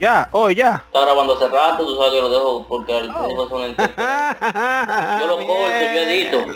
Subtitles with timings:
[0.00, 0.84] Ya, hoy ya.
[0.86, 3.48] Está grabando hace rato, tú sabes que lo dejo porque el oh.
[3.48, 3.74] son
[5.20, 6.46] Yo lo corto, yo edito.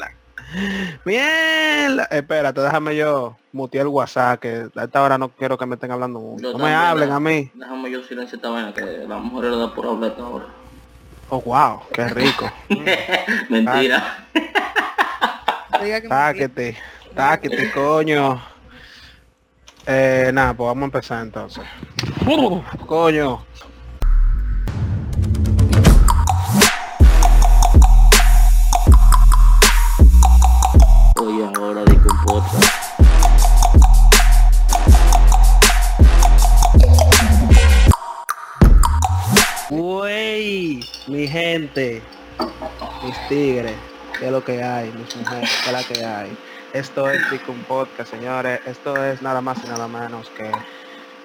[1.04, 2.04] Mierda.
[2.04, 5.90] Espérate, déjame yo mutear el WhatsApp, que a esta hora no quiero que me estén
[5.90, 6.52] hablando mucho.
[6.52, 7.50] No me hablen a mí.
[7.54, 10.46] Déjame yo silencio esta vaina, que la mujer le da por hablar ahora.
[11.30, 12.50] Oh, wow, qué rico.
[13.48, 14.26] Mentira.
[16.08, 16.76] Táquete,
[17.14, 18.40] táquete, coño.
[19.86, 21.64] Eh, nada, pues vamos a empezar entonces.
[22.24, 23.44] Coño.
[31.16, 32.58] Hoy ahora de compota.
[39.70, 42.02] Wey, mi gente,
[43.02, 43.74] mis tigres,
[44.16, 44.92] ¿qué es lo que hay?
[44.92, 46.36] Mis mujeres, ¿qué es lo que hay?
[46.72, 48.60] Esto es un Podcast, señores.
[48.64, 50.50] Esto es nada más y nada menos que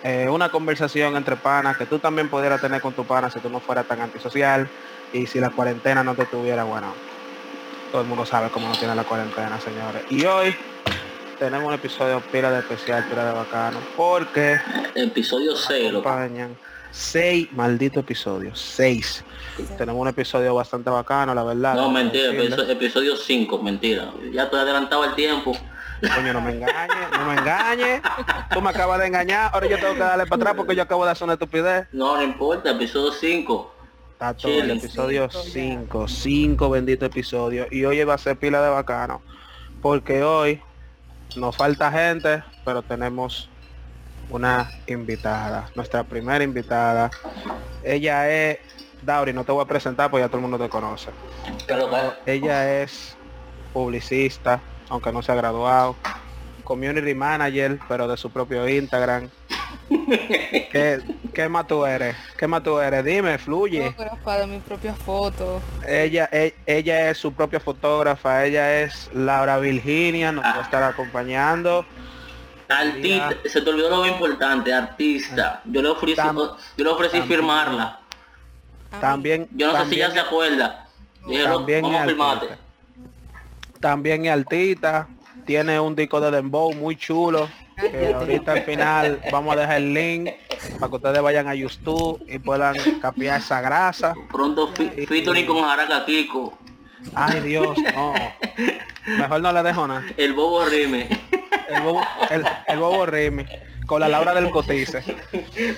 [0.04, 3.50] eh, una conversación entre panas que tú también pudieras tener con tu pana si tú
[3.50, 4.68] no fueras tan antisocial
[5.14, 6.94] y si la cuarentena no te tuviera, bueno,
[7.92, 10.04] todo el mundo sabe cómo no tiene la cuarentena, señores.
[10.10, 10.56] Y hoy
[11.40, 14.58] tenemos un episodio pila de especial, pila de bacano, porque...
[14.96, 16.00] Episodio cero.
[16.00, 16.56] Acompañan
[16.92, 19.24] seis malditos episodios, seis.
[19.78, 21.76] Tenemos un episodio bastante bacano, la verdad.
[21.76, 24.12] No, mentira, episodio 5, mentira.
[24.32, 25.58] Ya estoy adelantado el tiempo.
[26.02, 28.02] Coño, no me engañes, no me engañes.
[28.52, 31.06] Tú me acabas de engañar, ahora yo tengo que darle para atrás porque yo acabo
[31.06, 31.88] de hacer una estupidez.
[31.92, 33.74] No, no importa, episodio 5.
[34.14, 37.68] Está todo el episodio 5, 5 benditos episodios.
[37.72, 39.22] Y hoy va a ser pila de bacano.
[39.82, 40.62] Porque hoy
[41.36, 43.50] nos falta gente, pero tenemos
[44.30, 47.12] una invitada, nuestra primera invitada.
[47.84, 48.60] Ella es
[49.02, 51.10] Dauri, no te voy a presentar porque ya todo el mundo te conoce.
[52.26, 53.16] Ella es
[53.72, 54.60] publicista,
[54.90, 55.96] aunque no se ha graduado,
[56.64, 59.30] community manager, pero de su propio Instagram.
[60.72, 61.00] ¿Qué,
[61.34, 62.16] ¿Qué, más tú eres?
[62.38, 63.06] ¿Qué más tú eres?
[63.06, 63.92] Dime, fluye.
[63.92, 65.62] Fotógrafa de mis propias fotos.
[65.88, 70.84] Ella, e, ella, es su propia fotógrafa, ella es Laura Virginia, nos va a estar
[70.84, 71.86] acompañando.
[72.70, 75.62] Artista, se te olvidó lo más importante, artista.
[75.66, 78.02] Yo le ofrecí, yo le ofrecí firmarla.
[79.00, 79.48] También.
[79.52, 80.86] Yo no sé si ya se acuerda.
[81.46, 82.67] también vamos
[83.88, 85.08] También es altita.
[85.46, 87.48] Tiene un disco de Dembow muy chulo.
[87.80, 90.30] Que ahorita al final vamos a dejar el link
[90.78, 94.14] para que ustedes vayan a YouTube y puedan capiar esa grasa.
[94.30, 96.58] Pronto featuring con Jaraca Kiko.
[97.16, 98.14] Ay Dios, no.
[99.06, 100.04] Mejor no le dejo nada.
[100.18, 101.08] El bobo rime.
[101.70, 103.46] El bobo, el, el bobo rime.
[103.86, 105.02] Con la Laura del Cotice.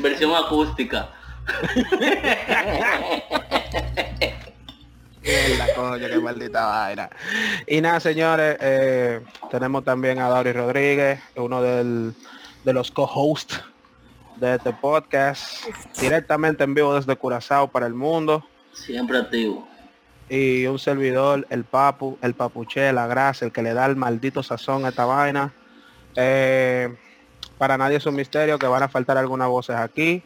[0.02, 1.12] Versión acústica.
[5.58, 7.10] la coño, qué maldita vaina.
[7.68, 12.14] Y nada, señores, eh, tenemos también a Dauri Rodríguez, uno del,
[12.64, 13.64] de los co-hosts
[14.38, 15.66] de este podcast,
[16.00, 18.46] directamente en vivo desde Curazao para el mundo.
[18.74, 19.68] Siempre activo.
[20.30, 24.44] Y un servidor, el Papu, el Papuche, la grasa, el que le da el maldito
[24.44, 25.54] sazón a esta vaina.
[26.16, 26.96] Eh,
[27.58, 30.24] para nadie es un misterio que van a faltar algunas voces aquí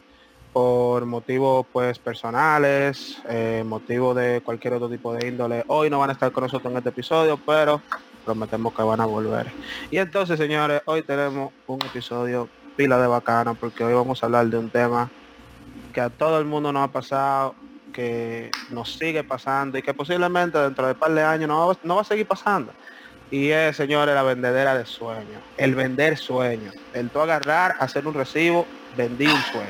[0.54, 5.64] por motivos pues personales, eh, motivos de cualquier otro tipo de índole.
[5.68, 7.82] Hoy no van a estar con nosotros en este episodio, pero
[8.24, 9.52] prometemos que van a volver.
[9.90, 12.48] Y entonces, señores, hoy tenemos un episodio
[12.78, 15.10] pila de bacana, porque hoy vamos a hablar de un tema
[15.92, 17.56] que a todo el mundo nos ha pasado,
[17.92, 21.78] que nos sigue pasando y que posiblemente dentro de un par de años no va,
[21.84, 22.72] no va a seguir pasando.
[23.32, 25.42] Y es, señores, la vendedera de sueños.
[25.58, 26.76] El vender sueños.
[26.94, 29.68] El tú agarrar, hacer un recibo vendí un sueño.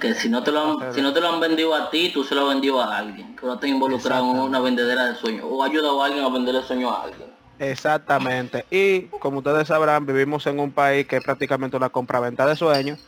[0.00, 2.24] Que si no te lo han, si no te lo han vendido a ti, tú
[2.24, 5.46] se lo has vendido a alguien, que no te involucrado en una vendedera de sueños,
[5.48, 7.32] o ayudado a alguien a vender el sueño a alguien.
[7.58, 8.64] Exactamente.
[8.70, 12.98] Y como ustedes sabrán, vivimos en un país que es prácticamente una compra-venta de sueños,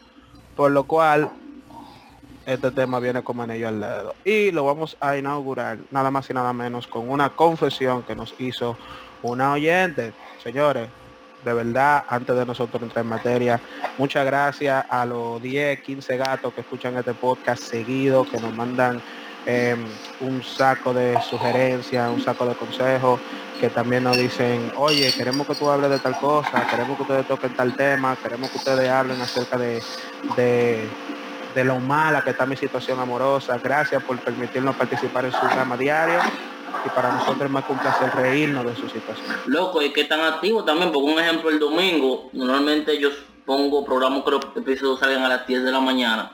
[0.54, 1.30] por lo cual
[2.46, 4.14] este tema viene como anillo al dedo.
[4.24, 8.34] Y lo vamos a inaugurar nada más y nada menos con una confesión que nos
[8.38, 8.76] hizo
[9.22, 10.12] una oyente.
[10.42, 10.88] Señores,
[11.44, 13.60] de verdad, antes de nosotros entrar en materia,
[13.98, 19.00] muchas gracias a los 10, 15 gatos que escuchan este podcast seguido, que nos mandan
[19.46, 19.84] em,
[20.20, 23.20] un saco de sugerencias, un saco de consejos,
[23.60, 27.28] que también nos dicen, oye, queremos que tú hables de tal cosa, queremos que ustedes
[27.28, 29.82] toquen tal tema, queremos que ustedes hablen acerca de,
[30.36, 30.88] de,
[31.54, 33.58] de lo mala que está mi situación amorosa.
[33.62, 36.20] Gracias por permitirnos participar en su programa diario
[36.84, 39.26] y para nosotros es más que un placer reírnos de su situación.
[39.46, 43.10] Loco, y que están activos también, porque un ejemplo el domingo, normalmente yo
[43.44, 46.32] pongo programas, creo que episodios salen a las 10 de la mañana.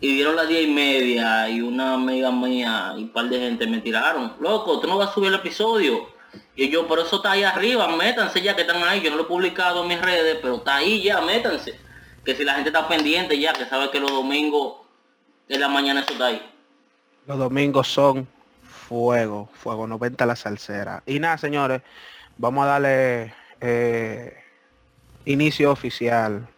[0.00, 3.66] Y vieron las 10 y media y una amiga mía y un par de gente
[3.66, 4.34] me tiraron.
[4.40, 6.08] Loco, tú no vas a subir el episodio.
[6.54, 9.00] Y yo, por eso está ahí arriba, métanse ya que están ahí.
[9.00, 11.80] Yo no lo he publicado en mis redes, pero está ahí ya, métanse.
[12.24, 14.74] Que si la gente está pendiente ya, que sabe que los domingos
[15.48, 16.42] En la mañana eso está ahí.
[17.26, 18.28] Los domingos son
[18.88, 21.02] fuego, fuego 90 la salsera.
[21.06, 21.82] Y nada, señores,
[22.38, 24.36] vamos a darle eh,
[25.24, 26.48] inicio oficial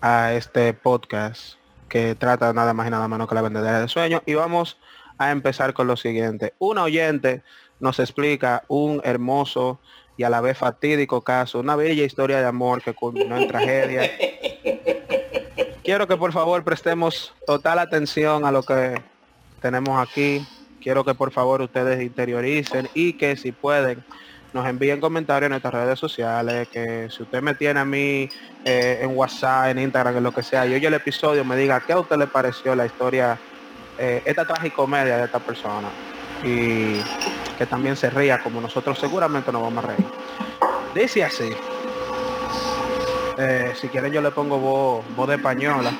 [0.00, 1.54] a este podcast
[1.88, 4.22] que trata nada más y nada menos que la vendedera de sueños.
[4.26, 4.78] Y vamos
[5.18, 6.54] a empezar con lo siguiente.
[6.58, 7.42] Un oyente
[7.78, 9.78] nos explica un hermoso
[10.16, 14.10] y a la vez fatídico caso, una bella historia de amor que culminó en tragedia.
[15.84, 19.00] Quiero que por favor prestemos total atención a lo que
[19.60, 20.44] tenemos aquí.
[20.86, 24.04] Quiero que por favor ustedes interioricen y que si pueden
[24.52, 28.28] nos envíen comentarios en nuestras redes sociales, que si usted me tiene a mí
[28.64, 31.80] eh, en WhatsApp, en Instagram, en lo que sea, y oye el episodio, me diga
[31.80, 33.36] qué a usted le pareció la historia,
[33.98, 35.88] eh, esta tragicomedia de esta persona.
[36.44, 37.00] Y
[37.58, 40.06] que también se ría como nosotros seguramente nos vamos a reír.
[40.94, 41.50] Dice así.
[43.38, 45.90] Eh, si quieren yo le pongo voz, voz de española.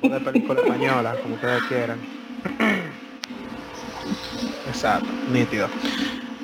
[0.00, 1.98] Voz de película española, como ustedes quieran.
[4.80, 5.68] Exacto, nítido.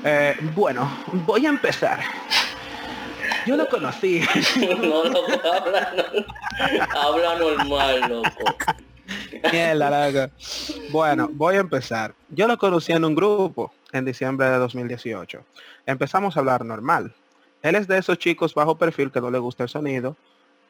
[0.04, 0.86] Eh, bueno,
[1.24, 2.00] voy a empezar.
[3.46, 4.20] Yo lo conocí.
[4.82, 8.56] no, loco, habla, no- habla normal, loco.
[9.50, 10.34] Mierda, loco.
[10.90, 12.12] Bueno, voy a empezar.
[12.28, 15.42] Yo lo conocí en un grupo en diciembre de 2018.
[15.86, 17.14] Empezamos a hablar normal.
[17.62, 20.14] Él es de esos chicos bajo perfil que no le gusta el sonido.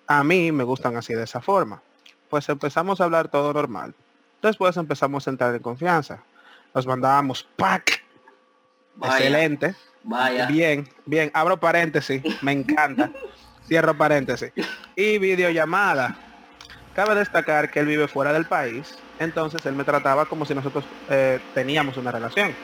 [0.07, 1.83] A mí me gustan así de esa forma.
[2.31, 3.93] Pues empezamos a hablar todo normal.
[4.41, 6.23] Después empezamos a entrar en confianza.
[6.77, 8.05] Nos mandábamos pack.
[8.97, 9.17] Vaya.
[9.17, 9.75] Excelente.
[10.03, 10.45] Vaya.
[10.45, 11.31] Bien, bien.
[11.33, 12.23] Abro paréntesis.
[12.43, 13.11] Me encanta.
[13.67, 14.53] Cierro paréntesis.
[14.95, 16.15] Y videollamada.
[16.95, 18.99] Cabe destacar que él vive fuera del país.
[19.19, 22.55] Entonces él me trataba como si nosotros eh, teníamos una relación.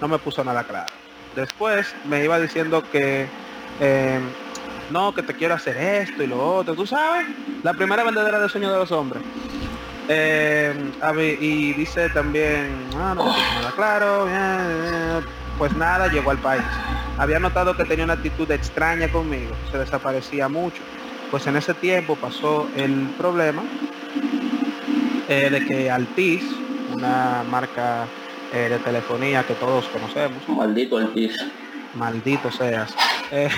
[0.00, 0.90] No me puso nada claro.
[1.36, 3.26] Después me iba diciendo que
[3.80, 4.20] eh,
[4.90, 6.74] no, que te quiero hacer esto y lo otro.
[6.74, 7.26] Tú sabes,
[7.62, 9.22] la primera vendedera de sueños de los hombres.
[10.08, 10.74] Eh,
[11.40, 14.26] y dice también, ah, nada claro.
[14.26, 15.38] bien, bien".
[15.58, 16.62] Pues nada, llegó al país.
[17.18, 19.54] Había notado que tenía una actitud extraña conmigo.
[19.72, 20.80] Se desaparecía mucho.
[21.30, 23.62] Pues en ese tiempo pasó el problema
[25.28, 26.42] eh, de que Altis,
[26.94, 28.06] una marca
[28.52, 31.36] eh, de telefonía que todos conocemos, Maldito Ortiz.
[31.94, 32.94] Maldito seas,
[33.30, 33.50] eh,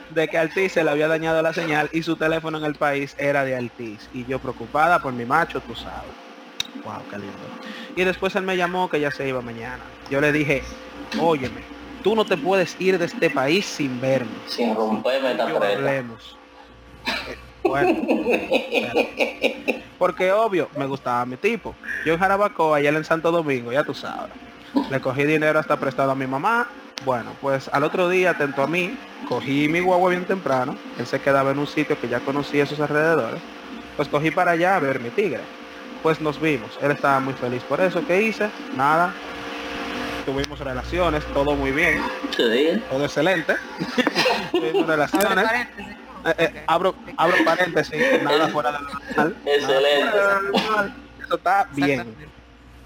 [0.10, 3.14] de que Altis se le había dañado la señal y su teléfono en el país
[3.18, 4.08] era de Altis.
[4.12, 6.10] Y yo preocupada por mi macho, tú sabes.
[6.84, 7.36] Wow, qué lindo.
[7.96, 9.80] Y después él me llamó que ya se iba mañana.
[10.10, 10.62] Yo le dije,
[11.20, 11.62] óyeme,
[12.02, 14.30] tú no te puedes ir de este país sin verme.
[14.46, 16.36] Sin romperme esta hablemos.
[17.06, 18.00] Eh, bueno,
[18.68, 19.08] claro.
[19.98, 21.74] porque obvio, me gustaba mi tipo.
[22.06, 24.32] Yo en Jarabacoa y él en Santo Domingo, ya tú sabes.
[24.90, 26.68] Le cogí dinero hasta prestado a mi mamá.
[27.04, 28.96] Bueno, pues al otro día, atento a mí,
[29.28, 30.76] cogí mi guagua bien temprano.
[30.98, 33.40] Él se quedaba en un sitio que ya conocía esos alrededores.
[33.96, 35.40] Pues cogí para allá a ver mi tigre.
[36.02, 36.70] Pues nos vimos.
[36.82, 38.04] Él estaba muy feliz por eso.
[38.06, 38.50] ¿Qué hice?
[38.76, 39.12] Nada.
[40.26, 42.02] Tuvimos relaciones, todo muy bien,
[42.36, 42.82] Sí.
[42.90, 43.54] todo excelente.
[44.52, 45.50] Tuvimos relaciones.
[46.26, 49.36] Eh, eh, abro, abro paréntesis, nada fuera de lo normal.
[49.46, 50.16] Excelente.
[50.52, 50.94] Normal.
[51.24, 52.14] Eso está bien,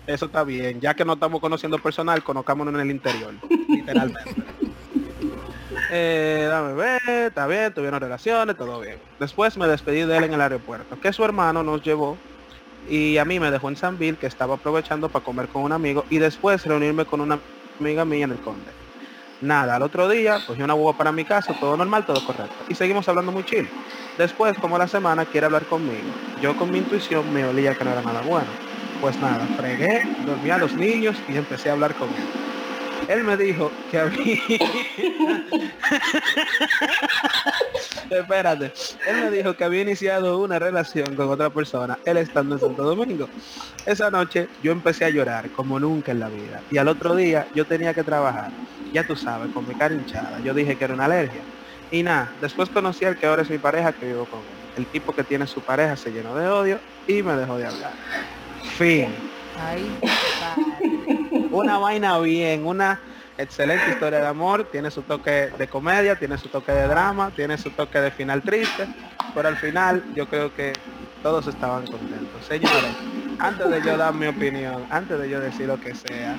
[0.07, 0.81] eso está bien.
[0.81, 3.35] Ya que no estamos conociendo personal, conozcámonos en el interior,
[3.73, 4.35] literalmente.
[5.95, 8.97] Eh, dame ver, está bien, tuvieron relaciones, todo bien.
[9.21, 12.17] Después me despedí de él en el aeropuerto, que su hermano nos llevó
[12.89, 15.73] y a mí me dejó en San Bill, que estaba aprovechando para comer con un
[15.73, 17.39] amigo y después reunirme con una
[17.79, 18.71] amiga mía en el Conde.
[19.43, 22.55] Nada, al otro día cogí una huevo para mi casa, todo normal, todo correcto.
[22.69, 23.69] Y seguimos hablando muy chill.
[24.17, 26.09] Después, como la semana, quiere hablar conmigo.
[26.41, 28.47] Yo con mi intuición me olía que no era nada bueno.
[29.01, 32.52] Pues nada, fregué, dormí a los niños y empecé a hablar con él.
[33.09, 34.37] Él me dijo que había...
[38.11, 38.73] Espérate.
[39.07, 42.83] Él me dijo que había iniciado una relación con otra persona, él estando en Santo
[42.83, 43.29] Domingo.
[43.87, 46.61] Esa noche yo empecé a llorar como nunca en la vida.
[46.71, 48.51] Y al otro día yo tenía que trabajar.
[48.93, 50.39] Ya tú sabes, con mi cara hinchada.
[50.45, 51.41] Yo dije que era una alergia.
[51.91, 54.47] Y nada, después conocí al que ahora es mi pareja que vivo con él.
[54.77, 57.93] El tipo que tiene su pareja se llenó de odio y me dejó de hablar.
[58.77, 59.09] Fin.
[59.59, 61.19] Ay.
[61.53, 62.99] Una vaina bien, una
[63.37, 67.59] excelente historia de amor, tiene su toque de comedia, tiene su toque de drama, tiene
[67.59, 68.89] su toque de final triste,
[69.35, 70.73] pero al final yo creo que
[71.23, 72.43] todos estaban contentos.
[72.49, 72.97] Señores,
[73.39, 76.39] antes de yo dar mi opinión, antes de yo decir lo que sea,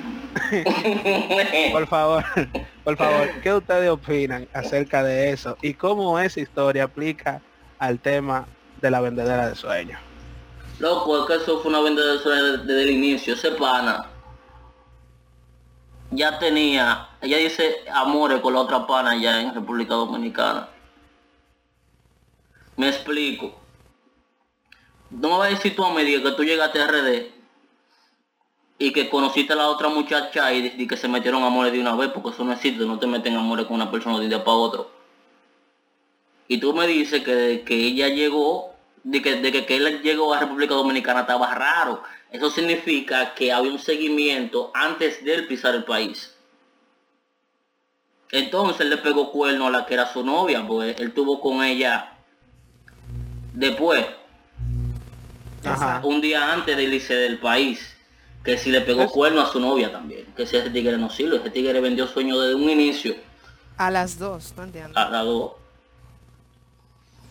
[1.71, 2.25] por favor,
[2.83, 5.59] por favor, ¿qué ustedes opinan acerca de eso?
[5.61, 7.39] Y cómo esa historia aplica
[7.77, 8.47] al tema
[8.81, 9.99] de la vendedera de sueños.
[10.79, 13.35] Loco, es que eso fue una venta de sueños desde el inicio.
[13.35, 14.07] Ese pana
[16.15, 20.69] ya tenía, ella dice amores con la otra pana allá en República Dominicana.
[22.75, 23.53] Me explico.
[25.09, 27.33] no me vas a decir tú a mí que tú llegaste a RD
[28.79, 32.09] y que conociste a la otra muchacha y, que se metieron amores de una vez,
[32.09, 34.57] porque eso no existe, no te meten amores con una persona de un día para
[34.57, 34.91] otro.
[36.47, 40.33] Y tú me dices que, que ella llegó, de que, de que, que él llegó
[40.33, 42.03] a República Dominicana estaba raro.
[42.33, 46.35] Eso significa que había un seguimiento antes de él pisar el país.
[48.31, 52.13] Entonces le pegó cuerno a la que era su novia, porque él tuvo con ella
[53.53, 54.03] después.
[56.01, 57.95] Un día antes de irse del país.
[58.43, 60.25] Que si le pegó cuerno a su novia también.
[60.35, 63.15] Que si ese tigre no sirve, ese tigre vendió sueño desde un inicio.
[63.77, 64.99] A las dos, no entiendo.
[64.99, 65.51] A las dos.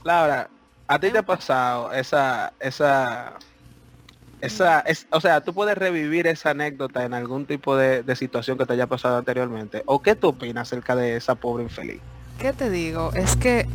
[0.05, 0.49] Laura,
[0.87, 3.37] ¿a ti te ha pasado esa, esa,
[4.43, 8.59] esa, es, o sea, tú puedes revivir esa anécdota en algún tipo de, de, situación
[8.59, 9.83] que te haya pasado anteriormente?
[9.87, 12.01] ¿O qué tú opinas acerca de esa pobre infeliz?
[12.39, 13.13] ¿Qué te digo?
[13.15, 13.67] Es que,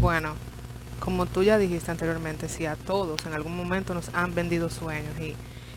[0.00, 0.34] bueno,
[1.00, 5.20] como tú ya dijiste anteriormente, si a todos en algún momento nos han vendido sueños
[5.20, 5.36] y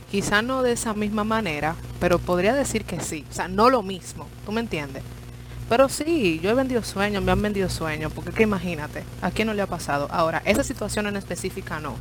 [0.10, 3.84] quizá no de esa misma manera, pero podría decir que sí, o sea, no lo
[3.84, 5.04] mismo, ¿tú me entiendes?
[5.68, 9.48] Pero sí, yo he vendido sueños, me han vendido sueños, porque que imagínate, ¿a quién
[9.50, 10.08] no le ha pasado?
[10.10, 11.96] Ahora, esa situación en específica no.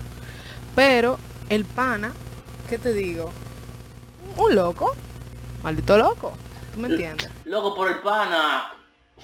[0.74, 1.18] Pero
[1.50, 2.12] el pana,
[2.68, 3.30] ¿qué te digo?
[4.36, 4.94] Un loco,
[5.62, 6.32] maldito loco,
[6.74, 7.30] ¿tú me entiendes?
[7.44, 8.72] Loco, por el pana,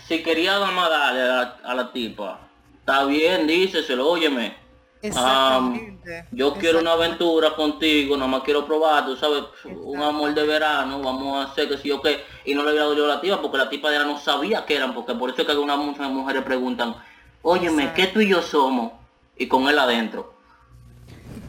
[0.07, 1.23] si quería más darle
[1.63, 2.41] a la, tipa,
[2.81, 4.65] está bien, díceselo, óyeme.
[5.03, 6.25] Exactamente.
[6.33, 11.03] yo quiero una aventura contigo, nada más quiero probar, tú sabes, un amor de verano,
[11.03, 12.25] vamos a hacer que sí o qué.
[12.47, 14.77] Y no le había dolido a la tipa porque la tipa de no sabía que
[14.77, 16.97] eran, porque por eso es que algunas muchas mujeres preguntan,
[17.43, 18.93] óyeme, ¿qué tú y yo somos?
[19.37, 20.33] Y con él adentro.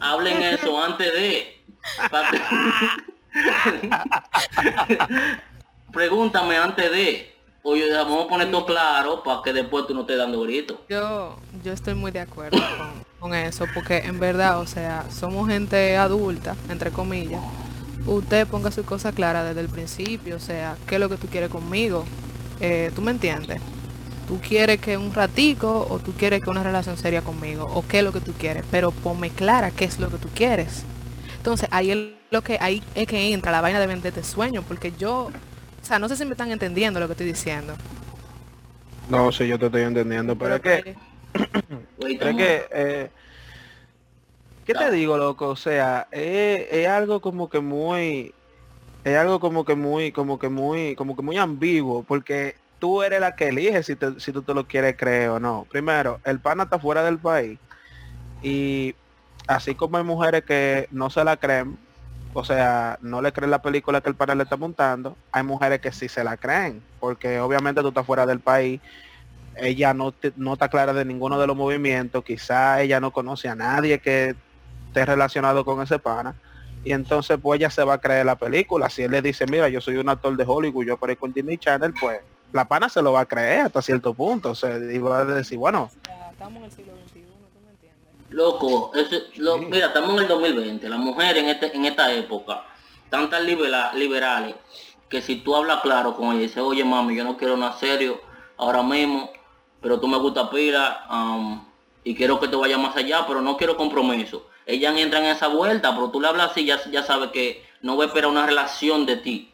[0.00, 1.55] Hablen eso antes de.
[5.92, 7.36] Pregúntame antes de.
[7.62, 10.78] Oye, vamos a poner todo claro para que después tú no estés dando gritos.
[10.88, 12.58] Yo, yo estoy muy de acuerdo
[13.18, 17.42] con, eso, porque en verdad, o sea, somos gente adulta, entre comillas.
[18.06, 21.26] Usted ponga su cosa clara desde el principio, o sea, qué es lo que tú
[21.26, 22.04] quieres conmigo.
[22.60, 23.60] Eh, ¿Tú me entiendes?
[24.28, 27.68] ¿Tú quieres que un ratico o tú quieres que una relación seria conmigo?
[27.74, 28.64] ¿O qué es lo que tú quieres?
[28.70, 30.84] Pero ponme clara qué es lo que tú quieres.
[31.46, 31.98] Entonces, ahí es
[32.32, 35.30] lo que ahí es que entra la vaina de venderte sueño, porque yo
[35.80, 37.76] o sea, no sé si me están entendiendo lo que estoy diciendo.
[39.08, 40.96] No, sí, yo te estoy entendiendo, pero, es que...
[42.00, 42.66] es que...
[42.72, 43.10] Eh,
[44.64, 45.50] ¿Qué te digo, loco?
[45.50, 48.34] O sea, es, algo como que muy...
[49.04, 53.20] Es algo como que muy, como que muy, como que muy ambiguo, porque tú eres
[53.20, 55.64] la que eliges si, si tú te lo quieres creer o no.
[55.70, 57.60] Primero, el pana está fuera del país
[58.42, 58.96] y
[59.46, 61.78] así como hay mujeres que no se la creen,
[62.34, 65.16] o sea, no le creen la película que el padre le está montando.
[65.32, 68.80] Hay mujeres que sí se la creen, porque obviamente tú estás fuera del país,
[69.56, 73.54] ella no, no está clara de ninguno de los movimientos, quizá ella no conoce a
[73.54, 74.34] nadie que
[74.88, 76.34] esté relacionado con ese pana.
[76.84, 78.90] Y entonces pues ella se va a creer la película.
[78.90, 81.58] Si él le dice, mira, yo soy un actor de Hollywood, yo aparezco en Disney
[81.58, 82.20] Channel, pues
[82.52, 84.50] la pana se lo va a creer hasta cierto punto.
[84.50, 85.90] O sea, y va a decir, bueno.
[86.30, 86.92] estamos en el siglo
[88.30, 88.92] Loco,
[89.70, 90.88] mira, estamos en el 2020.
[90.88, 92.64] Las mujeres en, este, en esta época
[93.04, 94.56] están tan liberales
[95.08, 97.78] que si tú hablas claro con ella y dices, oye mami, yo no quiero nada
[97.78, 98.20] serio
[98.56, 99.30] ahora mismo,
[99.80, 101.64] pero tú me gusta pila um,
[102.02, 104.48] y quiero que te vaya más allá, pero no quiero compromiso.
[104.64, 107.96] Ellas entran en esa vuelta, pero tú le hablas así, ya, ya sabes que no
[107.96, 109.52] va a esperar una relación de ti.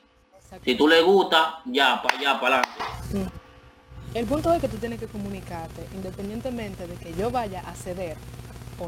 [0.65, 3.31] Si tú le gusta, ya, para allá, para adelante.
[4.15, 8.17] El punto es que tú tienes que comunicarte, independientemente de que yo vaya a ceder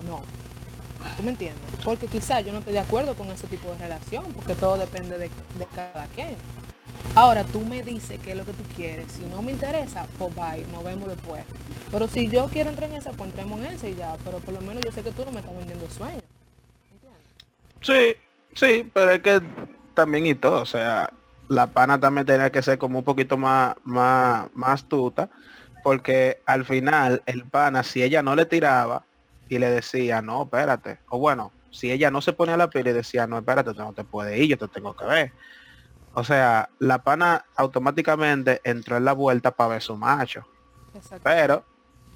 [0.03, 0.23] no.
[1.17, 1.63] ¿Tú me entiendes?
[1.85, 5.19] Porque quizás yo no estoy de acuerdo con ese tipo de relación, porque todo depende
[5.19, 5.31] de,
[5.75, 6.37] cada quien.
[7.15, 9.13] Ahora tú me dices qué es lo que tú quieres.
[9.13, 11.45] Si no me interesa, pues bye, nos vemos después.
[11.91, 14.17] Pero si yo quiero entrar en esa, pues entremos en esa y ya.
[14.25, 16.23] Pero por lo menos yo sé que tú no me estás vendiendo sueños.
[17.83, 18.17] Sí,
[18.55, 19.43] sí, pero es que
[19.93, 21.11] también y todo, o sea,
[21.49, 25.29] la pana también tenía que ser como un poquito más, más, más astuta,
[25.83, 29.05] porque al final el pana, si ella no le tiraba,
[29.49, 31.01] y le decía, no, espérate.
[31.09, 34.05] O bueno, si ella no se ponía la piel y decía, no, espérate, no te
[34.05, 35.33] puede ir, yo te tengo que ver.
[36.15, 40.47] O sea, la pana automáticamente entró en la vuelta para ver su macho.
[41.23, 41.65] Pero,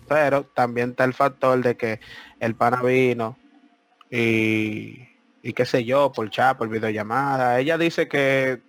[0.06, 2.00] pero también está el factor de que
[2.38, 3.36] el pana vino
[4.08, 5.08] y,
[5.42, 7.58] y qué sé yo, por chat, por videollamada.
[7.58, 8.62] Ella dice que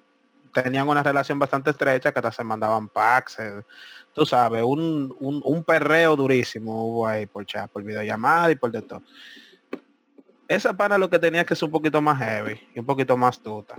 [0.54, 3.38] tenían una relación bastante estrecha, que hasta se mandaban packs,
[4.14, 8.82] tú sabes, un, un, perreo durísimo hubo ahí por chat, por videollamada y por de
[8.82, 9.04] todo.
[10.48, 13.40] Esa pana lo que tenía que ser un poquito más heavy y un poquito más
[13.40, 13.76] tuta.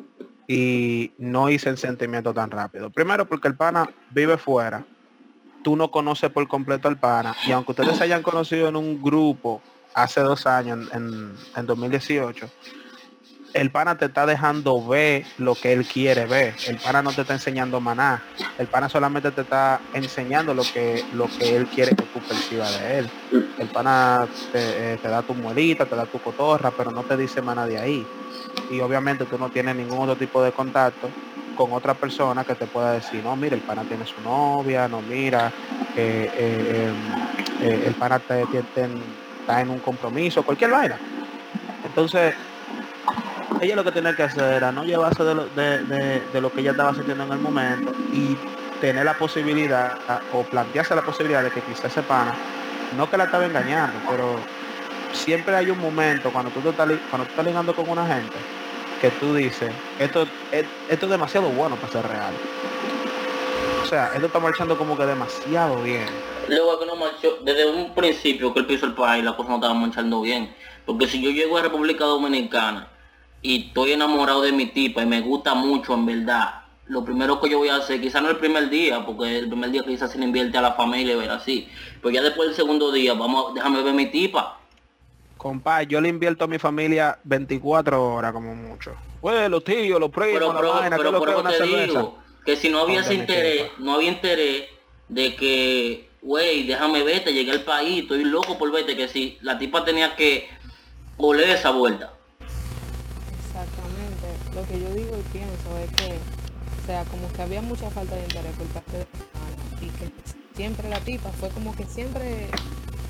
[0.46, 2.90] Y no hice el sentimiento tan rápido.
[2.90, 4.84] Primero porque el pana vive fuera.
[5.62, 7.34] Tú no conoces por completo al pana.
[7.46, 9.60] Y aunque ustedes se hayan conocido en un grupo
[9.94, 12.48] hace dos años, en, en 2018,
[13.52, 16.54] el pana te está dejando ver lo que él quiere ver.
[16.66, 18.22] El pana no te está enseñando maná.
[18.58, 22.78] El pana solamente te está enseñando lo que lo que él quiere que tú percibas
[22.80, 23.10] de él.
[23.58, 27.42] El pana te, eh, da tu muelita, te da tu cotorra, pero no te dice
[27.42, 28.06] maná de ahí.
[28.70, 31.08] Y obviamente tú no tienes ningún otro tipo de contacto
[31.56, 35.02] con otra persona que te pueda decir, no, mira, el pana tiene su novia, no,
[35.02, 35.52] mira,
[35.96, 40.98] eh, eh, el pana te, está en un compromiso, cualquier vaina.
[41.84, 42.34] Entonces,
[43.60, 47.24] ella lo que tenía que hacer era no llevarse de lo, que ella estaba sintiendo
[47.24, 48.36] en el momento y
[48.80, 49.98] tener la posibilidad
[50.32, 52.34] o plantearse la posibilidad de que quizás ese pana,
[52.96, 54.36] no que la estaba engañando, pero
[55.12, 58.36] siempre hay un momento cuando tú, te estás, cuando tú estás ligando con una gente
[59.00, 62.34] que tú dices, esto, esto es demasiado bueno para ser real.
[63.82, 66.06] O sea, esto está marchando como que demasiado bien.
[66.48, 69.54] Luego que no marchó, desde un principio que él piso el país, la cosa no
[69.56, 70.54] estaba marchando bien.
[70.86, 72.88] Porque si yo llego a República Dominicana
[73.42, 77.48] y estoy enamorado de mi tipa y me gusta mucho en verdad, lo primero que
[77.48, 80.18] yo voy a hacer, quizá no el primer día, porque el primer día quizás se
[80.18, 81.68] le invierte a la familia y ver así,
[82.02, 84.58] pero ya después del segundo día, vamos, déjame ver mi tipa.
[85.36, 88.92] Compa, yo le invierto a mi familia 24 horas como mucho.
[89.22, 92.68] Pues los tíos, los primos, pero, pero, la vaina, pero, pero te digo que si
[92.68, 94.64] no había ese interés, no había interés
[95.08, 99.58] de que, güey, déjame verte, llegué al país, estoy loco por verte, que si la
[99.58, 100.48] tipa tenía que
[101.16, 102.12] oler esa vuelta
[104.54, 106.18] lo que yo digo y pienso es que,
[106.82, 109.06] o sea, como que había mucha falta de interés por parte de
[109.80, 110.12] y que
[110.54, 112.48] siempre la tipa fue como que siempre,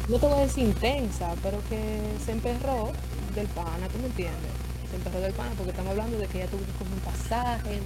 [0.08, 2.92] no te voy a decir intensa, pero que se emperró
[3.34, 4.52] del pana, ¿tú me entiendes?
[4.88, 7.80] Se emperró del pana porque estamos hablando de que ella tuvo que coger un pasaje,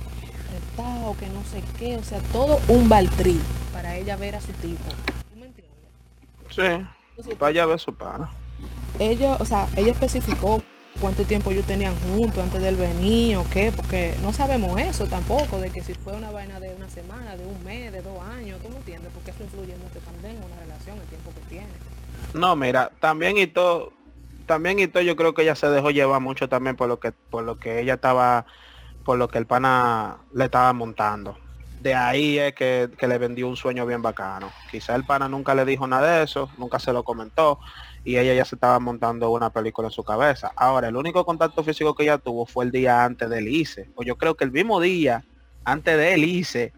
[0.52, 3.40] retado, que no sé qué, o sea, todo un baltrí
[3.72, 4.84] para ella ver a su tipo.
[5.32, 6.86] ¿Tú me entiendes?
[7.24, 8.30] Sí, vaya a ver su pana.
[8.98, 10.62] Ella, o sea, ella especificó
[11.00, 15.58] cuánto tiempo ellos tenían juntos antes del venir o qué, porque no sabemos eso tampoco,
[15.58, 18.60] de que si fue una vaina de una semana, de un mes, de dos años,
[18.60, 19.10] ¿tú entiendes?
[19.12, 21.68] Porque eso influye mucho también en una relación, el tiempo que tiene.
[22.32, 23.92] No, mira, también y todo,
[24.46, 27.12] también y todo yo creo que ella se dejó llevar mucho también por lo que,
[27.12, 28.46] por lo que ella estaba,
[29.04, 31.36] por lo que el pana le estaba montando.
[31.80, 34.50] De ahí es que, que le vendió un sueño bien bacano.
[34.70, 37.58] Quizá el pana nunca le dijo nada de eso, nunca se lo comentó,
[38.04, 40.52] y ella ya se estaba montando una película en su cabeza.
[40.56, 44.02] Ahora, el único contacto físico que ella tuvo fue el día antes del ICE, o
[44.02, 45.24] yo creo que el mismo día
[45.64, 46.72] antes del ICE,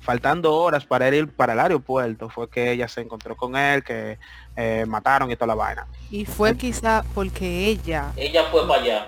[0.00, 4.18] faltando horas para ir para el aeropuerto, fue que ella se encontró con él, que
[4.56, 5.86] eh, mataron y toda la vaina.
[6.10, 8.12] Y fue quizá porque ella...
[8.16, 9.06] Ella fue para allá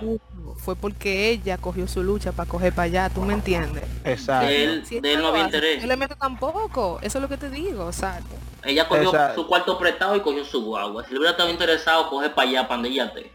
[0.58, 3.84] fue porque ella cogió su lucha para coger para allá, ¿tú me entiendes?
[4.04, 4.48] Exacto.
[4.48, 5.82] De él, de él no había interés.
[5.82, 8.34] Él le mete tampoco, eso es lo que te digo, exacto.
[8.68, 11.02] Ella cogió su cuarto prestado y cogió su guagua.
[11.04, 13.32] Si le hubiera estado interesado, coge para allá, para donde ella te.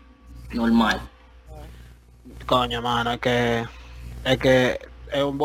[0.52, 1.02] Normal.
[2.46, 3.66] Coño, mano, es que...
[4.26, 4.80] Es que...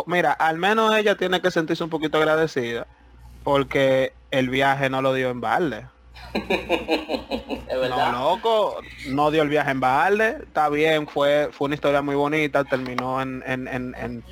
[0.04, 2.86] mira, al menos ella tiene que sentirse un poquito agradecida
[3.44, 5.86] porque el viaje no lo dio en balde.
[7.88, 12.16] No, loco, no dio el viaje en balde, está bien, fue, fue una historia muy
[12.16, 14.24] bonita, terminó en, en, en,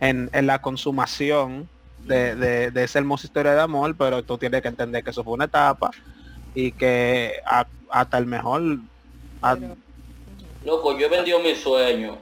[0.00, 1.68] en, en la consumación
[2.04, 5.32] de, de, esa hermosa historia de amor, pero tú tienes que entender que eso fue
[5.34, 5.90] una etapa
[6.54, 7.34] y que
[7.90, 8.62] hasta el mejor...
[10.64, 12.18] Loco, yo he vendido mi sueño.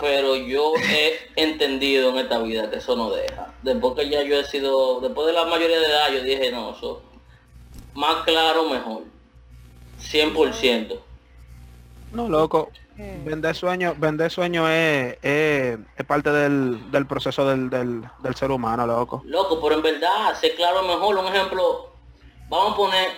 [0.00, 3.52] Pero yo he entendido en esta vida que eso no deja.
[3.62, 6.72] Después que ya yo he sido, después de la mayoría de edad, yo dije, no,
[6.72, 7.02] eso,
[7.94, 9.04] más claro, mejor.
[10.00, 10.98] 100%.
[12.12, 12.70] No, loco.
[13.24, 18.86] Vender sueño, vender sueño es, es, parte del, del proceso del, del, del, ser humano,
[18.86, 19.22] loco.
[19.24, 21.16] Loco, pero en verdad, ser claro mejor.
[21.16, 21.92] Un ejemplo,
[22.48, 23.08] vamos a poner,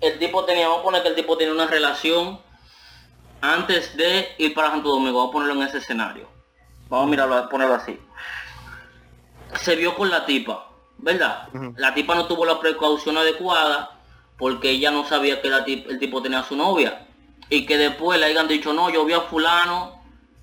[0.00, 2.40] el tipo tenía, vamos a poner que el tipo tiene una relación
[3.40, 6.28] antes de ir para Santo Domingo, vamos a ponerlo en ese escenario.
[6.88, 7.98] Vamos a mirarlo, a ponerlo así.
[9.56, 11.48] Se vio con la tipa, ¿verdad?
[11.76, 13.98] La tipa no tuvo la precaución adecuada
[14.38, 17.06] porque ella no sabía que el tipo tenía su novia.
[17.50, 20.00] Y que después le hayan dicho, no, yo vi a fulano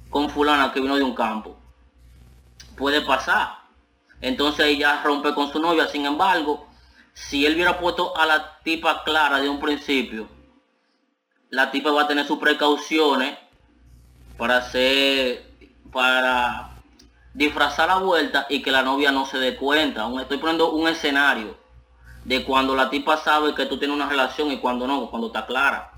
[0.09, 1.57] con fulana que vino de un campo.
[2.75, 3.59] Puede pasar.
[4.21, 5.87] Entonces ella rompe con su novia.
[5.87, 6.67] Sin embargo,
[7.13, 10.27] si él hubiera puesto a la tipa clara de un principio,
[11.49, 13.37] la tipa va a tener sus precauciones
[14.37, 15.49] para hacer,
[15.91, 16.71] para
[17.33, 20.07] disfrazar la vuelta y que la novia no se dé cuenta.
[20.21, 21.57] Estoy poniendo un escenario
[22.25, 25.45] de cuando la tipa sabe que tú tienes una relación y cuando no, cuando está
[25.45, 25.93] clara.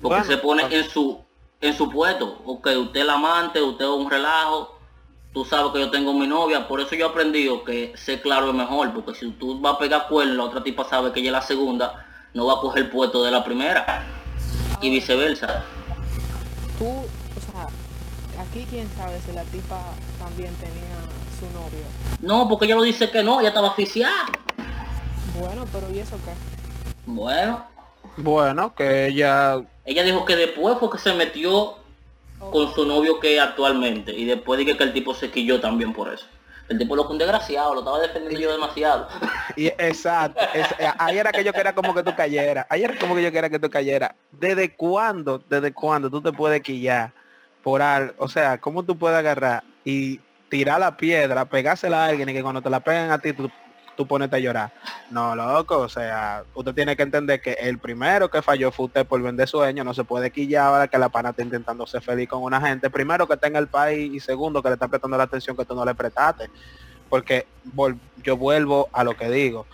[0.00, 1.20] Porque se pone en su
[1.60, 2.40] en su puesto.
[2.44, 4.78] Ok, usted es el amante, usted es un relajo,
[5.32, 8.48] tú sabes que yo tengo mi novia, por eso yo he aprendido que ser claro
[8.48, 11.28] es mejor, porque si tú vas a pegar cuerno, la otra tipa sabe que ella
[11.28, 14.06] es la segunda, no va a coger el puesto de la primera.
[14.80, 15.62] Y viceversa.
[16.78, 17.66] Tú, o sea,
[18.42, 19.78] aquí quién sabe si la tipa
[20.18, 20.96] también tenía
[21.38, 21.84] su novio.
[22.20, 24.24] No, porque ella lo dice que no, ella estaba oficial.
[25.38, 26.32] Bueno, pero ¿y eso qué?
[27.04, 27.62] Bueno,
[28.16, 31.76] Bueno, que ella ella dijo que después fue que se metió
[32.38, 36.12] con su novio que actualmente y después dije que el tipo se quilló también por
[36.12, 36.26] eso.
[36.68, 39.08] El tipo lo que un desgraciado, lo estaba defendiendo yo demasiado.
[39.56, 42.96] Y exacto, es- eh, ahí era que yo quería como que tú cayeras, ahí era
[42.98, 44.12] como que yo quería que tú cayeras.
[44.30, 47.12] ¿Desde cuándo, desde cuándo tú te puedes quillar
[47.62, 48.14] por algo?
[48.18, 52.42] O sea, ¿cómo tú puedes agarrar y tirar la piedra, pegársela a alguien y que
[52.42, 53.50] cuando te la peguen a ti tú,
[54.00, 54.72] tú ponerte a llorar?
[55.10, 59.04] No, loco, o sea, usted tiene que entender que el primero que falló fue usted
[59.04, 62.26] por vender sueños, no se puede quillar ahora que la pana está intentando ser feliz
[62.26, 62.88] con una gente.
[62.88, 65.74] Primero que tenga el país y segundo que le está prestando la atención que tú
[65.74, 66.48] no le prestaste
[67.10, 67.46] porque
[68.24, 69.66] yo vuelvo a lo que digo.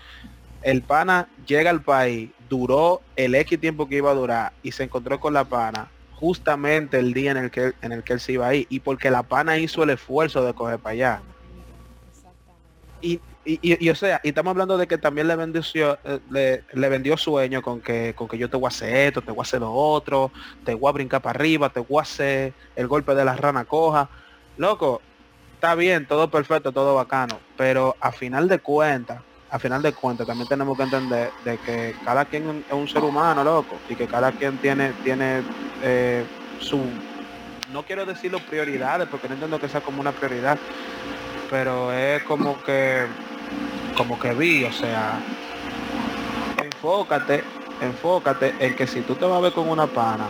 [0.62, 4.82] El pana llega al país, duró el X tiempo que iba a durar y se
[4.82, 8.32] encontró con la pana justamente el día en el que en el que él se
[8.32, 11.22] iba ahí y porque la pana hizo el esfuerzo de coger para allá.
[13.00, 15.62] Y, y, y- o sea, y estamos hablando de que también le vendió
[16.04, 19.22] eh, le, le vendió sueño con que con que yo te voy a hacer esto,
[19.22, 20.32] te voy a hacer lo otro,
[20.64, 23.64] te voy a brincar para arriba, te voy a hacer el golpe de la rana
[23.66, 24.10] coja.
[24.56, 25.06] Loco,
[25.54, 30.26] está bien, todo perfecto, todo bacano, pero a final de cuentas, a final de cuentas
[30.26, 34.08] también tenemos que entender de que cada quien es un ser humano, loco, y que
[34.08, 35.44] cada quien tiene, tiene
[35.80, 37.02] eh, su,
[37.66, 40.60] no quiero decirlo prioridades, porque no entiendo que sea como una prioridad,
[41.48, 43.08] pero es como que,
[43.96, 45.20] como que vi, o sea,
[46.62, 47.44] enfócate,
[47.80, 50.28] enfócate en que si tú te vas a ver con una pana,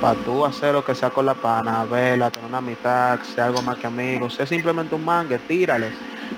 [0.00, 3.62] para tú hacer lo que sea con la pana, verla, tener una amistad, sea algo
[3.62, 5.92] más que amigos, sea simplemente un mangue, tírale.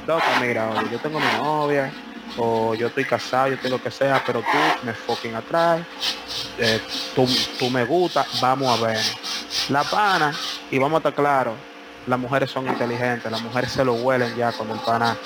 [0.06, 1.90] Loca, mira, yo tengo mi novia,
[2.36, 5.86] o yo estoy casado, yo tengo lo que sea, pero tú me fucking atraes,
[6.58, 6.80] eh,
[7.14, 7.26] tú,
[7.58, 9.00] tú me gusta, vamos a ver.
[9.70, 10.34] La pana,
[10.70, 11.54] y vamos a estar claros,
[12.06, 15.16] las mujeres son inteligentes, las mujeres se lo huelen ya cuando el pana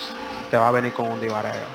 [0.51, 1.67] te va a venir con un divareo.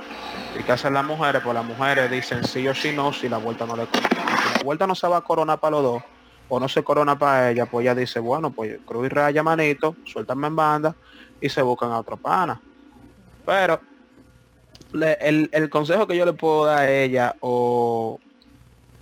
[0.59, 1.41] ¿Y qué hacen las mujeres?
[1.43, 3.85] Pues las mujeres dicen sí o sí no, si la vuelta no le.
[3.85, 6.03] Si la vuelta no se va a coronar para los dos,
[6.49, 9.95] o no se corona para ella, pues ella dice, bueno, pues cruz y raya manito,
[10.05, 10.95] suéltame en banda
[11.41, 12.61] y se buscan a otro pana.
[13.45, 13.81] Pero
[14.93, 18.19] el, el consejo que yo le puedo dar a ella, o,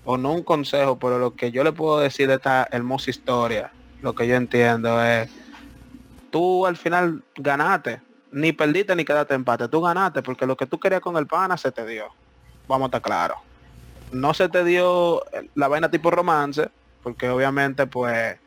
[0.06, 3.72] o no un consejo, pero lo que yo le puedo decir de esta hermosa historia,
[4.02, 5.30] lo que yo entiendo es,
[6.30, 8.02] tú al final ganaste,
[8.32, 11.58] ni perdiste ni quedaste empate, tú ganaste, porque lo que tú querías con el pana
[11.58, 12.08] se te dio.
[12.68, 13.38] Vamos a estar claros.
[14.12, 15.24] No se te dio
[15.56, 16.70] la vaina tipo romance,
[17.04, 18.38] porque obviamente pues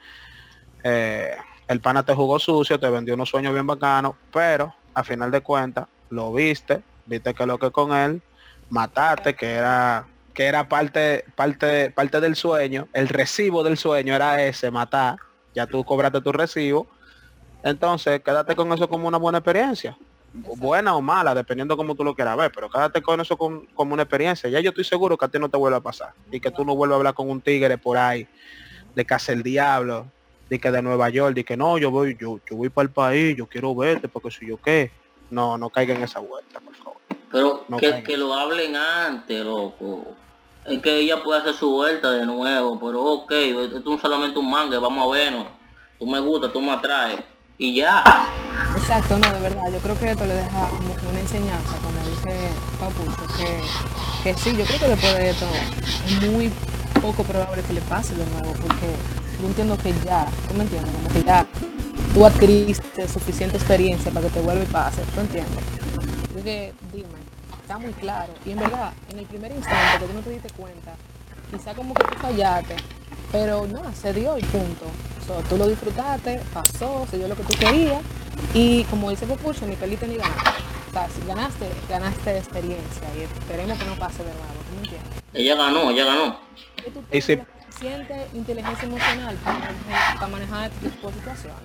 [0.83, 1.37] eh,
[1.69, 5.41] el pana te jugó sucio, te vendió unos sueños bien bacanos, pero a final de
[5.41, 8.23] cuentas lo viste, viste que lo que con él,
[8.71, 14.43] mataste, que era que era parte parte parte del sueño, el recibo del sueño era
[14.43, 15.17] ese, matar,
[15.55, 16.89] ya tú cobraste tu recibo,
[17.65, 19.97] entonces quédate con eso como una buena experiencia,
[20.33, 23.95] buena o mala, dependiendo como tú lo quieras ver, pero quédate con eso con- como
[23.95, 26.41] una experiencia, ya yo estoy seguro que a ti no te vuelve a pasar, y
[26.41, 28.27] que tú no vuelvas a hablar con un tigre por ahí,
[28.95, 30.13] de casa el diablo,
[30.49, 32.93] de que de Nueva York, de que no, yo voy, yo, yo voy para el
[32.93, 34.93] país, yo quiero verte, porque si yo qué,
[35.31, 37.01] no, no caiga en esa vuelta, por favor.
[37.33, 40.15] Pero No que, que lo hablen antes, loco.
[40.67, 44.51] Es que ella puede hacer su vuelta de nuevo, pero ok, esto es solamente un
[44.51, 45.47] manga, vamos a vernos.
[45.99, 47.21] Tú me gusta, tú me atraes.
[47.57, 48.03] Y ya.
[48.77, 50.69] Exacto, no, de verdad, yo creo que esto le deja
[51.09, 52.49] una enseñanza, como dice
[52.81, 53.61] Papucho, que,
[54.25, 55.47] que sí, yo creo que después de esto
[56.07, 56.51] es muy
[57.01, 58.91] poco probable que le pase de nuevo, porque
[59.41, 61.47] yo entiendo que ya, tú me entiendes, como que ya
[62.13, 65.63] tú adquiriste suficiente experiencia para que te vuelva y pase, ¿tú entiendes?
[66.33, 67.19] Así que dime,
[67.63, 70.51] está muy claro, y en verdad, en el primer instante que tú no te diste
[70.51, 70.97] cuenta,
[71.53, 72.77] quizá como que tú fallaste,
[73.31, 74.87] pero no, se dio y punto.
[75.27, 78.03] So, tú lo disfrutaste, pasó, se dio lo que tú querías
[78.53, 80.51] y como dice Popucho, ni perdiste ni ganaste.
[80.91, 84.83] O sea, si ganaste, ganaste experiencia y esperemos que no pase de nuevo, ¿tú me
[84.83, 85.23] entiendes?
[85.33, 86.41] Ella ganó, ella ganó.
[86.87, 91.15] ¿Y tú Y si- tienes suficiente inteligencia emocional para manejar, para manejar este tipo de
[91.15, 91.61] situaciones?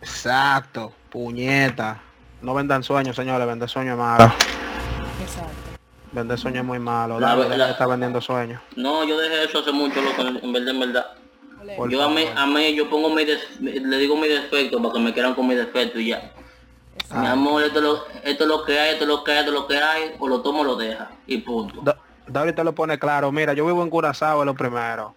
[0.00, 2.00] Exacto, puñeta.
[2.42, 4.24] No vendan sueños, señores, vender sueños es malo.
[5.20, 5.50] Exacto.
[6.12, 7.18] Vender sueños es muy malo.
[7.18, 8.60] La Dale, verdad- está vendiendo sueños.
[8.76, 11.06] No, yo dejé eso hace mucho, loco, en verdad, en verdad.
[11.88, 15.00] Yo a mí, a mí, yo pongo mi, des- le digo mi defecto para que
[15.00, 16.32] me quieran con mi defecto y ya.
[16.96, 17.20] exacto.
[17.20, 19.38] Mi amor, esto es, lo, esto es lo que hay, esto es lo que hay,
[19.40, 21.10] esto es lo que hay, o lo tomo o lo deja.
[21.26, 21.80] Y punto.
[21.82, 21.96] Da,
[22.26, 23.30] da ahorita lo pone claro.
[23.32, 25.14] Mira, yo vivo en Curazao, es lo primero.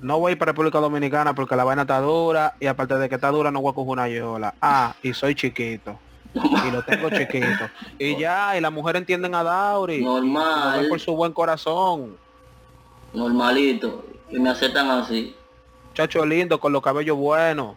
[0.00, 3.30] no voy para República Dominicana porque la vaina está dura y aparte de que está
[3.30, 4.54] dura no voy a coger una yola.
[4.60, 5.98] Ah, y soy chiquito.
[6.34, 7.70] Y lo tengo chiquito.
[7.98, 10.04] Y ya, y las mujeres entienden a Dauri.
[10.04, 10.86] Normal.
[10.90, 12.18] por su buen corazón.
[13.14, 14.04] Normalito.
[14.30, 15.34] Y me aceptan así.
[15.96, 17.74] Chacho lindo, con los cabellos buenos.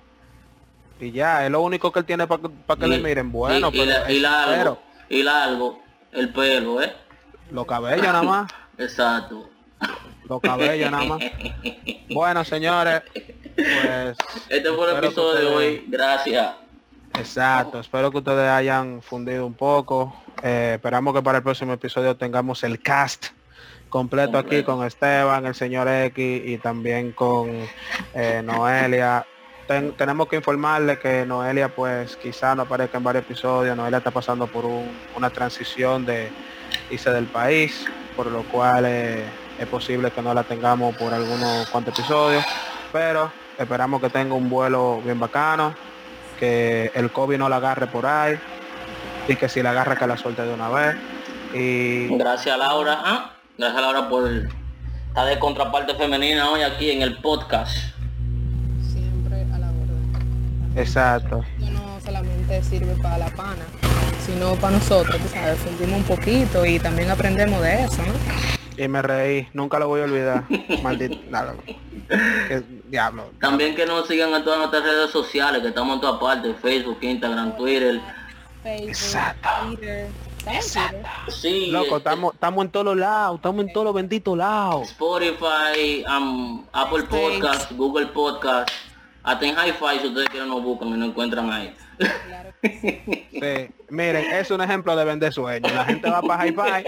[1.00, 2.42] Y ya, es lo único que él tiene para
[2.78, 3.70] que le miren bueno.
[3.72, 6.94] Y, pero y, largo, y largo, el pelo, ¿eh?
[7.50, 8.52] Los cabellos nada más.
[8.78, 9.50] Exacto.
[10.28, 11.22] Los cabellos nada más.
[12.10, 13.04] Bueno, señores,
[13.56, 14.18] pues...
[14.50, 15.86] Este fue el episodio de hoy.
[15.88, 16.56] Gracias.
[17.14, 20.14] Exacto, espero que ustedes hayan fundido un poco.
[20.44, 23.28] Eh, esperamos que para el próximo episodio tengamos el cast
[23.90, 27.50] completo, aquí con Esteban, el señor X y también con
[28.14, 29.26] eh, Noelia.
[29.98, 33.76] tenemos que informarle que Noelia pues quizá no aparezca en varios episodios.
[33.76, 34.66] Noelia está pasando por
[35.16, 36.30] una transición de
[36.90, 39.26] irse del país, por lo cual eh,
[39.60, 42.44] es posible que no la tengamos por algunos cuantos episodios.
[42.92, 45.74] Pero esperamos que tenga un vuelo bien bacano
[46.40, 48.40] que el COVID no la agarre por ahí
[49.28, 50.96] y que si la agarra que la suelte de una vez.
[51.54, 53.39] Y gracias Laura, ¿ah?
[53.60, 57.76] Gracias Laura por estar de contraparte femenina hoy aquí en el podcast.
[58.90, 60.72] Siempre a la orden.
[60.78, 61.44] Exacto.
[61.60, 63.66] No solamente sirve para la pana,
[64.26, 68.02] sino para nosotros, que sabes, fundimos un poquito y también aprendemos de eso,
[68.78, 70.46] Y me reí, nunca lo voy a olvidar.
[70.82, 71.18] Maldito.
[71.30, 71.54] Nada.
[72.88, 73.30] diablo.
[73.42, 77.00] También que nos sigan en todas nuestras redes sociales, que estamos en todas partes, Facebook,
[77.02, 78.00] Instagram, Twitter.
[78.64, 79.50] Exacto.
[79.74, 80.29] Exacto.
[81.28, 81.68] Sí.
[81.68, 84.90] Loco, estamos estamos en todos los lados, estamos en todos los benditos lados.
[84.90, 88.70] Spotify, um, Apple Podcast, Google Podcast,
[89.24, 91.76] hasta en Hi-Fi si ustedes quieren nos buscan y nos encuentran ahí.
[93.32, 93.70] sí.
[93.90, 95.72] Miren, es un ejemplo de vender sueños.
[95.74, 96.84] La gente va para Hi-Fi,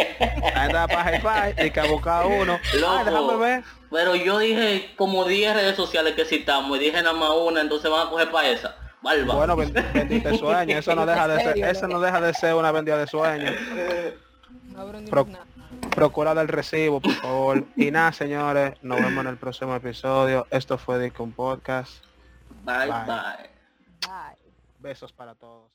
[0.53, 2.59] la gente va para Hi-Fi y que busca uno.
[2.79, 3.63] Loco, ver.
[3.89, 7.91] Pero yo dije como 10 redes sociales que citamos y dije nada más una, entonces
[7.91, 8.75] van a coger para esa.
[9.01, 12.97] Bueno, bendito sueño, eso no deja de ser, eso no deja de ser una vendida
[12.97, 13.55] de sueños.
[15.95, 17.65] procura del recibo, por favor.
[17.75, 20.45] Y nada, señores, nos vemos en el próximo episodio.
[20.51, 22.03] Esto fue Discon Podcast.
[22.63, 22.87] bye.
[22.87, 24.37] bye.
[24.79, 25.71] Besos para todos.